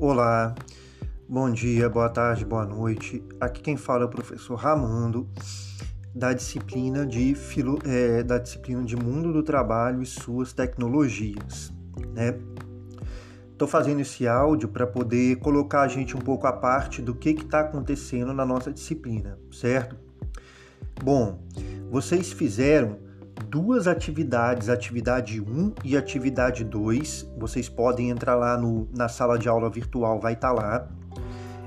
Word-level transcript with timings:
Olá, 0.00 0.54
bom 1.28 1.50
dia, 1.50 1.88
boa 1.88 2.08
tarde, 2.08 2.44
boa 2.44 2.64
noite. 2.64 3.20
Aqui 3.40 3.60
quem 3.60 3.76
fala 3.76 4.04
é 4.04 4.06
o 4.06 4.08
professor 4.08 4.54
Ramando, 4.54 5.28
da 6.14 6.32
disciplina 6.32 7.04
de, 7.04 7.34
filo, 7.34 7.80
é, 7.84 8.22
da 8.22 8.38
disciplina 8.38 8.84
de 8.84 8.94
Mundo 8.94 9.32
do 9.32 9.42
Trabalho 9.42 10.00
e 10.00 10.06
suas 10.06 10.52
tecnologias. 10.52 11.72
Né? 12.14 12.38
Estou 13.50 13.66
fazendo 13.66 13.98
esse 13.98 14.28
áudio 14.28 14.68
para 14.68 14.86
poder 14.86 15.40
colocar 15.40 15.80
a 15.80 15.88
gente 15.88 16.16
um 16.16 16.20
pouco 16.20 16.46
à 16.46 16.52
parte 16.52 17.02
do 17.02 17.12
que 17.12 17.30
está 17.30 17.62
acontecendo 17.62 18.32
na 18.32 18.46
nossa 18.46 18.72
disciplina, 18.72 19.36
certo? 19.50 19.96
Bom, 21.02 21.40
vocês 21.90 22.30
fizeram 22.30 23.07
duas 23.46 23.86
atividades, 23.86 24.68
atividade 24.68 25.40
1 25.40 25.74
e 25.84 25.96
atividade 25.96 26.64
2. 26.64 27.32
Vocês 27.38 27.68
podem 27.68 28.10
entrar 28.10 28.34
lá 28.34 28.56
no, 28.56 28.88
na 28.96 29.08
sala 29.08 29.38
de 29.38 29.48
aula 29.48 29.70
virtual, 29.70 30.20
vai 30.20 30.34
estar 30.34 30.54
tá 30.54 30.54
lá. 30.54 30.88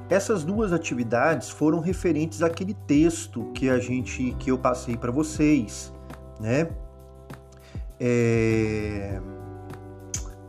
Essas 0.10 0.44
duas 0.44 0.74
atividades 0.74 1.50
foram 1.50 1.80
referentes 1.80 2.42
àquele 2.42 2.74
texto 2.74 3.50
que 3.54 3.70
a 3.70 3.80
gente 3.80 4.36
que 4.38 4.52
eu 4.52 4.58
passei 4.58 4.98
para 4.98 5.12
vocês, 5.12 5.94
né? 6.40 6.70
É, 7.98 9.22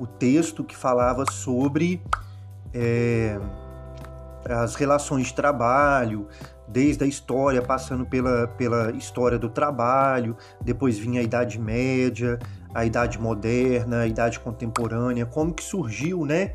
o 0.00 0.06
texto 0.06 0.64
que 0.64 0.76
falava 0.76 1.24
sobre 1.30 2.02
é, 2.74 3.38
as 4.48 4.74
relações 4.74 5.28
de 5.28 5.34
trabalho, 5.34 6.28
desde 6.68 7.04
a 7.04 7.06
história, 7.06 7.60
passando 7.62 8.06
pela, 8.06 8.48
pela 8.48 8.90
história 8.92 9.38
do 9.38 9.48
trabalho, 9.48 10.36
depois 10.60 10.98
vinha 10.98 11.20
a 11.20 11.24
Idade 11.24 11.58
Média, 11.58 12.38
a 12.74 12.84
Idade 12.84 13.18
Moderna, 13.20 14.00
a 14.00 14.06
Idade 14.06 14.40
Contemporânea, 14.40 15.26
como 15.26 15.52
que 15.52 15.62
surgiu, 15.62 16.24
né, 16.24 16.54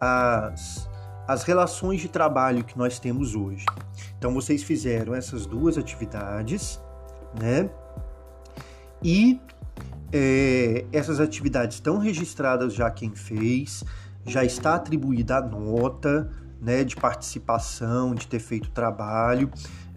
as, 0.00 0.88
as 1.26 1.42
relações 1.42 2.00
de 2.00 2.08
trabalho 2.08 2.64
que 2.64 2.76
nós 2.78 2.98
temos 2.98 3.34
hoje. 3.34 3.66
Então 4.18 4.32
vocês 4.32 4.62
fizeram 4.62 5.14
essas 5.14 5.46
duas 5.46 5.76
atividades, 5.76 6.80
né, 7.38 7.68
e 9.02 9.40
é, 10.12 10.86
essas 10.92 11.20
atividades 11.20 11.76
estão 11.76 11.98
registradas 11.98 12.74
já 12.74 12.90
quem 12.90 13.14
fez, 13.14 13.84
já 14.26 14.44
está 14.44 14.74
atribuída 14.74 15.36
a 15.36 15.42
nota, 15.42 16.30
né, 16.60 16.84
de 16.84 16.96
participação, 16.96 18.14
de 18.14 18.26
ter 18.26 18.38
feito 18.38 18.70
trabalho. 18.70 19.50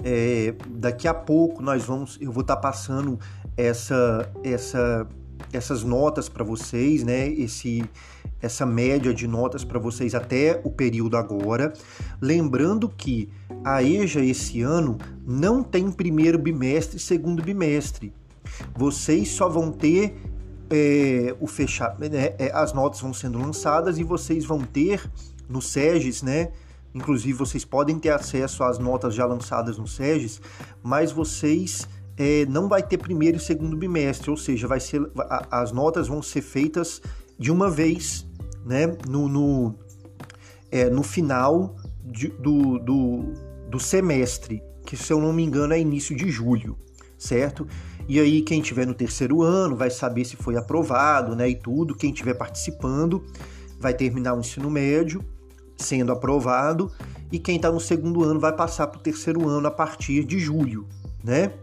É, 0.03 0.53
daqui 0.69 1.07
a 1.07 1.13
pouco 1.13 1.61
nós 1.61 1.83
vamos, 1.83 2.17
eu 2.21 2.31
vou 2.31 2.41
estar 2.41 2.55
tá 2.55 2.61
passando 2.61 3.19
essa, 3.55 4.31
essa, 4.43 5.07
essas 5.51 5.83
notas 5.83 6.29
para 6.29 6.43
vocês, 6.43 7.03
né, 7.03 7.27
esse, 7.29 7.83
essa 8.41 8.65
média 8.65 9.13
de 9.13 9.27
notas 9.27 9.63
para 9.63 9.79
vocês 9.79 10.15
até 10.15 10.59
o 10.63 10.71
período 10.71 11.17
agora. 11.17 11.73
Lembrando 12.19 12.89
que 12.89 13.29
a 13.63 13.83
EJA 13.83 14.23
esse 14.23 14.61
ano 14.61 14.97
não 15.25 15.63
tem 15.63 15.91
primeiro 15.91 16.37
bimestre 16.37 16.97
e 16.97 16.99
segundo 16.99 17.43
bimestre. 17.43 18.13
Vocês 18.75 19.29
só 19.29 19.47
vão 19.47 19.71
ter 19.71 20.15
é, 20.69 21.35
o 21.39 21.47
fechar, 21.47 21.97
né, 21.99 22.33
é, 22.39 22.51
as 22.53 22.73
notas 22.73 23.01
vão 23.01 23.13
sendo 23.13 23.37
lançadas 23.37 23.97
e 23.97 24.03
vocês 24.03 24.45
vão 24.45 24.61
ter 24.61 25.09
no 25.51 25.61
SEGES, 25.61 26.23
né? 26.23 26.51
Inclusive, 26.93 27.33
vocês 27.33 27.63
podem 27.63 27.97
ter 27.97 28.09
acesso 28.09 28.63
às 28.63 28.77
notas 28.77 29.13
já 29.13 29.25
lançadas 29.25 29.77
no 29.77 29.87
SEGES, 29.87 30.41
mas 30.83 31.11
vocês 31.11 31.87
é, 32.17 32.45
não 32.47 32.67
vai 32.67 32.83
ter 32.83 32.97
primeiro 32.97 33.37
e 33.37 33.39
segundo 33.39 33.77
bimestre, 33.77 34.29
ou 34.29 34.37
seja, 34.37 34.67
vai 34.67 34.79
ser, 34.79 35.01
as 35.49 35.71
notas 35.71 36.07
vão 36.07 36.21
ser 36.21 36.41
feitas 36.41 37.01
de 37.39 37.51
uma 37.51 37.69
vez, 37.69 38.27
né? 38.65 38.87
No, 39.07 39.27
no, 39.27 39.75
é, 40.69 40.89
no 40.89 41.01
final 41.01 41.75
de, 42.03 42.27
do, 42.27 42.77
do, 42.79 43.33
do 43.69 43.79
semestre, 43.79 44.61
que 44.85 44.97
se 44.97 45.13
eu 45.13 45.19
não 45.19 45.31
me 45.31 45.43
engano 45.43 45.73
é 45.73 45.79
início 45.79 46.15
de 46.15 46.29
julho, 46.29 46.77
certo? 47.17 47.65
E 48.07 48.19
aí 48.19 48.41
quem 48.41 48.61
tiver 48.61 48.85
no 48.85 48.93
terceiro 48.93 49.41
ano 49.41 49.77
vai 49.77 49.89
saber 49.89 50.25
se 50.25 50.35
foi 50.35 50.57
aprovado, 50.57 51.35
né? 51.35 51.47
E 51.47 51.55
tudo. 51.55 51.95
Quem 51.95 52.11
tiver 52.11 52.33
participando 52.33 53.23
vai 53.79 53.93
terminar 53.93 54.33
o 54.33 54.39
ensino 54.39 54.69
médio 54.69 55.23
sendo 55.81 56.11
aprovado 56.11 56.91
e 57.31 57.39
quem 57.39 57.55
está 57.55 57.71
no 57.71 57.79
segundo 57.79 58.23
ano 58.23 58.39
vai 58.39 58.53
passar 58.53 58.87
para 58.87 58.99
o 58.99 59.01
terceiro 59.01 59.47
ano 59.47 59.67
a 59.67 59.71
partir 59.71 60.23
de 60.23 60.39
julho, 60.39 60.87
né? 61.23 61.53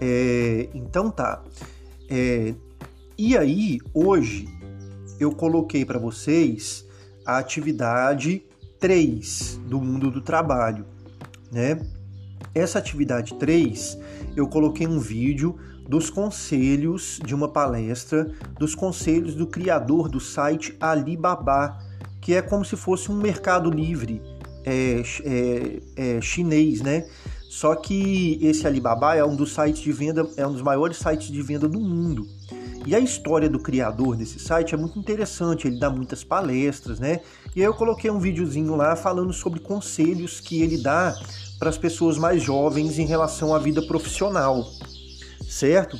É, 0.00 0.68
então 0.74 1.10
tá. 1.10 1.42
É, 2.10 2.54
e 3.16 3.36
aí, 3.36 3.78
hoje, 3.94 4.48
eu 5.20 5.30
coloquei 5.32 5.84
para 5.84 5.98
vocês 5.98 6.84
a 7.24 7.38
atividade 7.38 8.44
3 8.80 9.60
do 9.66 9.80
mundo 9.80 10.10
do 10.10 10.20
trabalho, 10.20 10.86
né? 11.50 11.80
Essa 12.54 12.78
atividade 12.78 13.34
3, 13.34 13.98
eu 14.34 14.48
coloquei 14.48 14.86
um 14.86 14.98
vídeo 14.98 15.56
dos 15.88 16.10
conselhos 16.10 17.20
de 17.24 17.34
uma 17.34 17.48
palestra, 17.48 18.32
dos 18.58 18.74
conselhos 18.74 19.34
do 19.34 19.46
criador 19.46 20.08
do 20.08 20.20
site 20.20 20.76
Alibaba, 20.80 21.78
que 22.22 22.34
é 22.34 22.40
como 22.40 22.64
se 22.64 22.76
fosse 22.76 23.10
um 23.10 23.16
mercado 23.16 23.68
livre 23.68 24.22
é, 24.64 25.02
é, 25.24 25.80
é, 25.96 26.20
chinês, 26.20 26.80
né? 26.80 27.04
Só 27.50 27.74
que 27.74 28.38
esse 28.40 28.66
Alibaba 28.66 29.14
é 29.14 29.24
um 29.24 29.36
dos 29.36 29.52
sites 29.52 29.82
de 29.82 29.92
venda, 29.92 30.26
é 30.36 30.46
um 30.46 30.52
dos 30.52 30.62
maiores 30.62 30.96
sites 30.96 31.30
de 31.30 31.42
venda 31.42 31.68
do 31.68 31.78
mundo. 31.78 32.26
E 32.86 32.94
a 32.94 32.98
história 32.98 33.48
do 33.48 33.58
criador 33.58 34.16
desse 34.16 34.38
site 34.38 34.74
é 34.74 34.78
muito 34.78 34.98
interessante, 34.98 35.66
ele 35.66 35.78
dá 35.78 35.90
muitas 35.90 36.24
palestras, 36.24 36.98
né? 36.98 37.20
E 37.54 37.60
aí 37.60 37.66
eu 37.66 37.74
coloquei 37.74 38.10
um 38.10 38.18
videozinho 38.18 38.74
lá 38.74 38.96
falando 38.96 39.32
sobre 39.32 39.60
conselhos 39.60 40.40
que 40.40 40.62
ele 40.62 40.78
dá 40.78 41.14
para 41.58 41.68
as 41.68 41.76
pessoas 41.76 42.16
mais 42.16 42.42
jovens 42.42 42.98
em 42.98 43.06
relação 43.06 43.54
à 43.54 43.58
vida 43.58 43.82
profissional, 43.82 44.64
certo? 45.46 45.98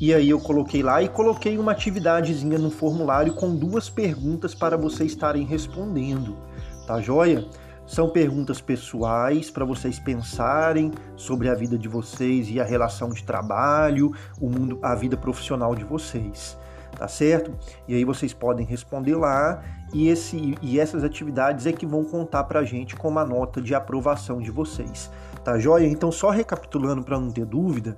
E 0.00 0.12
aí 0.12 0.28
eu 0.28 0.40
coloquei 0.40 0.82
lá 0.82 1.02
e 1.02 1.08
coloquei 1.08 1.56
uma 1.56 1.72
atividadezinha 1.72 2.58
no 2.58 2.70
formulário 2.70 3.32
com 3.34 3.54
duas 3.54 3.88
perguntas 3.88 4.52
para 4.52 4.76
vocês 4.76 5.12
estarem 5.12 5.44
respondendo, 5.44 6.36
tá 6.84 7.00
joia? 7.00 7.46
São 7.86 8.08
perguntas 8.08 8.60
pessoais 8.60 9.50
para 9.50 9.64
vocês 9.64 10.00
pensarem 10.00 10.90
sobre 11.16 11.48
a 11.48 11.54
vida 11.54 11.78
de 11.78 11.86
vocês 11.86 12.50
e 12.50 12.58
a 12.58 12.64
relação 12.64 13.10
de 13.10 13.22
trabalho, 13.22 14.12
o 14.40 14.48
mundo, 14.48 14.80
a 14.82 14.96
vida 14.96 15.16
profissional 15.16 15.76
de 15.76 15.84
vocês, 15.84 16.58
tá 16.98 17.06
certo? 17.06 17.54
E 17.86 17.94
aí 17.94 18.04
vocês 18.04 18.32
podem 18.32 18.66
responder 18.66 19.14
lá 19.14 19.62
e, 19.92 20.08
esse, 20.08 20.56
e 20.60 20.80
essas 20.80 21.04
atividades 21.04 21.66
é 21.66 21.72
que 21.72 21.86
vão 21.86 22.04
contar 22.04 22.44
para 22.44 22.60
a 22.60 22.64
gente 22.64 22.96
como 22.96 23.20
a 23.20 23.24
nota 23.24 23.62
de 23.62 23.76
aprovação 23.76 24.40
de 24.40 24.50
vocês, 24.50 25.08
tá 25.44 25.56
joia? 25.56 25.86
Então 25.86 26.10
só 26.10 26.30
recapitulando 26.30 27.04
para 27.04 27.20
não 27.20 27.30
ter 27.30 27.44
dúvida, 27.44 27.96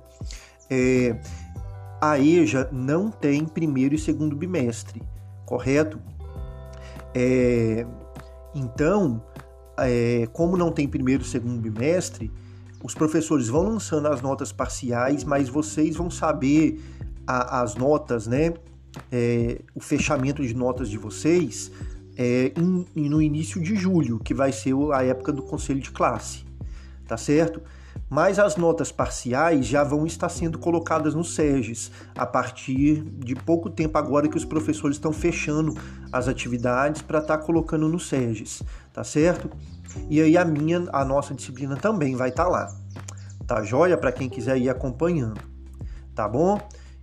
é, 0.69 1.17
a 2.01 2.19
EJA 2.19 2.69
não 2.71 3.09
tem 3.09 3.45
primeiro 3.45 3.95
e 3.95 3.99
segundo 3.99 4.35
bimestre, 4.35 5.01
correto? 5.45 5.99
É, 7.13 7.85
então, 8.53 9.23
é, 9.77 10.27
como 10.33 10.57
não 10.57 10.71
tem 10.71 10.87
primeiro 10.87 11.23
e 11.23 11.25
segundo 11.25 11.59
bimestre, 11.59 12.31
os 12.83 12.93
professores 12.93 13.47
vão 13.47 13.63
lançando 13.63 14.07
as 14.07 14.21
notas 14.21 14.51
parciais, 14.51 15.23
mas 15.23 15.49
vocês 15.49 15.95
vão 15.95 16.09
saber 16.11 16.79
a, 17.25 17.61
as 17.61 17.75
notas, 17.75 18.27
né? 18.27 18.53
É, 19.11 19.61
o 19.75 19.79
fechamento 19.79 20.45
de 20.45 20.55
notas 20.55 20.89
de 20.89 20.97
vocês 20.97 21.71
é, 22.17 22.51
no 22.95 23.21
início 23.21 23.61
de 23.61 23.75
julho, 23.75 24.19
que 24.19 24.33
vai 24.33 24.51
ser 24.51 24.73
a 24.91 25.03
época 25.03 25.31
do 25.31 25.43
conselho 25.43 25.79
de 25.79 25.91
classe, 25.91 26.43
tá 27.07 27.15
certo? 27.15 27.61
Mas 28.09 28.39
as 28.39 28.55
notas 28.55 28.91
parciais 28.91 29.65
já 29.65 29.83
vão 29.83 30.05
estar 30.05 30.29
sendo 30.29 30.57
colocadas 30.57 31.13
no 31.13 31.23
SEGES 31.23 31.91
a 32.15 32.25
partir 32.25 33.03
de 33.03 33.35
pouco 33.35 33.69
tempo 33.69 33.97
agora 33.97 34.27
que 34.27 34.37
os 34.37 34.45
professores 34.45 34.95
estão 34.95 35.11
fechando 35.11 35.75
as 36.11 36.27
atividades 36.27 37.01
para 37.01 37.19
estar 37.19 37.37
tá 37.37 37.43
colocando 37.43 37.87
no 37.89 37.99
SEGES, 37.99 38.63
tá 38.93 39.03
certo? 39.03 39.49
E 40.09 40.21
aí 40.21 40.37
a 40.37 40.45
minha, 40.45 40.87
a 40.93 41.03
nossa 41.03 41.33
disciplina 41.33 41.75
também 41.75 42.15
vai 42.15 42.29
estar 42.29 42.45
tá 42.45 42.49
lá. 42.49 42.75
Tá 43.45 43.63
joia 43.63 43.97
para 43.97 44.11
quem 44.11 44.29
quiser 44.29 44.57
ir 44.57 44.69
acompanhando. 44.69 45.41
Tá 46.15 46.27
bom? 46.27 46.59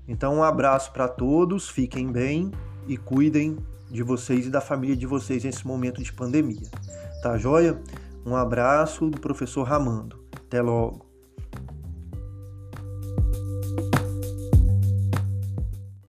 Então 0.08 0.36
um 0.36 0.42
abraço 0.42 0.92
para 0.92 1.08
todos, 1.08 1.68
fiquem 1.68 2.10
bem 2.10 2.50
e 2.86 2.96
cuidem 2.96 3.58
de 3.90 4.02
vocês 4.02 4.46
e 4.46 4.50
da 4.50 4.60
família 4.60 4.96
de 4.96 5.06
vocês 5.06 5.44
nesse 5.44 5.66
momento 5.66 6.02
de 6.02 6.12
pandemia. 6.12 6.68
Tá 7.22 7.38
joia? 7.38 7.80
Um 8.26 8.34
abraço 8.34 9.10
do 9.10 9.20
professor 9.20 9.62
Ramando. 9.64 10.23
Até 10.54 10.62
logo. 10.62 11.03